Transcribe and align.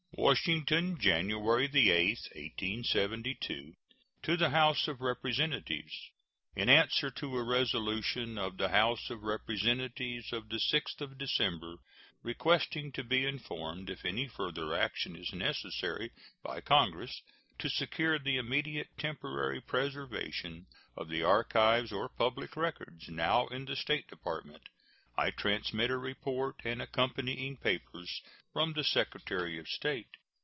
WASHINGTON, 0.13 0.99
January 0.99 1.63
8, 1.73 1.73
1872. 1.73 3.73
To 4.21 4.37
the 4.37 4.51
House 4.51 4.87
of 4.87 5.01
Representatives: 5.01 6.11
In 6.55 6.69
answer 6.69 7.09
to 7.09 7.35
a 7.37 7.43
resolution 7.43 8.37
of 8.37 8.57
the 8.57 8.69
House 8.69 9.09
of 9.09 9.23
Representatives 9.23 10.31
of 10.31 10.47
the 10.49 10.57
6th 10.57 11.01
of 11.01 11.17
December, 11.17 11.77
requesting 12.21 12.91
to 12.91 13.03
be 13.03 13.25
informed 13.25 13.89
if 13.89 14.05
any 14.05 14.27
further 14.27 14.75
action 14.75 15.15
is 15.15 15.33
necessary 15.33 16.11
by 16.43 16.61
Congress 16.61 17.23
to 17.57 17.67
secure 17.67 18.19
the 18.19 18.37
immediate 18.37 18.95
temporary 18.99 19.59
preservation 19.61 20.67
of 20.95 21.09
the 21.09 21.23
archives 21.23 21.91
or 21.91 22.07
public 22.07 22.55
records 22.55 23.09
now 23.09 23.47
in 23.47 23.65
the 23.65 23.75
State 23.75 24.07
Department, 24.07 24.69
I 25.17 25.29
transmit 25.31 25.91
a 25.91 25.97
report 25.97 26.61
and 26.63 26.81
accompanying 26.81 27.57
papers 27.57 28.21
from 28.53 28.71
the 28.73 28.83
Secretary 28.85 29.59
of 29.59 29.67
State. 29.67 30.07